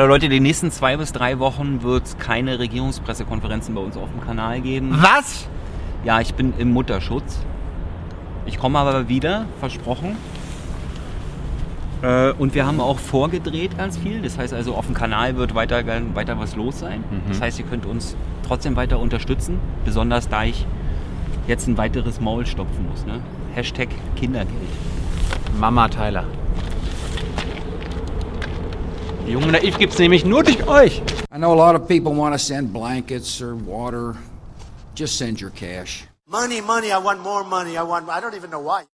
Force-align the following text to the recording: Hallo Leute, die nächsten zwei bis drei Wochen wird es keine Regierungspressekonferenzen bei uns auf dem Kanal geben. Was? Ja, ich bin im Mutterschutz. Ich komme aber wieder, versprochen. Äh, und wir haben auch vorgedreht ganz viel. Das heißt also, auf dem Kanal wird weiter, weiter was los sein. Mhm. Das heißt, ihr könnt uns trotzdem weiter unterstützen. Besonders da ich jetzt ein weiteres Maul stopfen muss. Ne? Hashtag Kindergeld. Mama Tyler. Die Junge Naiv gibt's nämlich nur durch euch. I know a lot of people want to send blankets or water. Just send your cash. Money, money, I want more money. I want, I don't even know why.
Hallo 0.00 0.14
Leute, 0.14 0.30
die 0.30 0.40
nächsten 0.40 0.70
zwei 0.70 0.96
bis 0.96 1.12
drei 1.12 1.38
Wochen 1.40 1.82
wird 1.82 2.06
es 2.06 2.16
keine 2.16 2.58
Regierungspressekonferenzen 2.58 3.74
bei 3.74 3.82
uns 3.82 3.98
auf 3.98 4.08
dem 4.10 4.22
Kanal 4.22 4.62
geben. 4.62 4.96
Was? 4.98 5.46
Ja, 6.04 6.22
ich 6.22 6.32
bin 6.32 6.54
im 6.56 6.72
Mutterschutz. 6.72 7.44
Ich 8.46 8.58
komme 8.58 8.78
aber 8.78 9.10
wieder, 9.10 9.44
versprochen. 9.58 10.16
Äh, 12.00 12.32
und 12.32 12.54
wir 12.54 12.66
haben 12.66 12.80
auch 12.80 12.98
vorgedreht 12.98 13.76
ganz 13.76 13.98
viel. 13.98 14.22
Das 14.22 14.38
heißt 14.38 14.54
also, 14.54 14.74
auf 14.74 14.86
dem 14.86 14.94
Kanal 14.94 15.36
wird 15.36 15.54
weiter, 15.54 15.84
weiter 16.14 16.38
was 16.38 16.56
los 16.56 16.78
sein. 16.78 17.04
Mhm. 17.10 17.28
Das 17.28 17.42
heißt, 17.42 17.58
ihr 17.58 17.66
könnt 17.66 17.84
uns 17.84 18.16
trotzdem 18.48 18.76
weiter 18.76 19.00
unterstützen. 19.00 19.58
Besonders 19.84 20.30
da 20.30 20.44
ich 20.44 20.66
jetzt 21.46 21.68
ein 21.68 21.76
weiteres 21.76 22.22
Maul 22.22 22.46
stopfen 22.46 22.88
muss. 22.88 23.04
Ne? 23.04 23.20
Hashtag 23.54 23.88
Kindergeld. 24.16 24.56
Mama 25.60 25.88
Tyler. 25.88 26.24
Die 29.30 29.34
Junge 29.34 29.52
Naiv 29.52 29.78
gibt's 29.78 29.96
nämlich 29.96 30.24
nur 30.24 30.42
durch 30.42 30.66
euch. 30.66 31.00
I 31.32 31.38
know 31.38 31.52
a 31.52 31.54
lot 31.54 31.76
of 31.76 31.86
people 31.86 32.12
want 32.12 32.34
to 32.34 32.38
send 32.38 32.72
blankets 32.72 33.40
or 33.40 33.54
water. 33.54 34.16
Just 34.96 35.18
send 35.18 35.40
your 35.40 35.52
cash. 35.52 36.04
Money, 36.26 36.60
money, 36.60 36.90
I 36.90 36.98
want 36.98 37.20
more 37.22 37.44
money. 37.44 37.76
I 37.76 37.84
want, 37.84 38.08
I 38.08 38.20
don't 38.20 38.34
even 38.34 38.50
know 38.50 38.58
why. 38.58 38.86